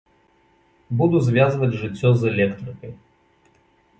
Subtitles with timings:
[1.01, 2.91] Буду звязваць жыццё з электрыкай.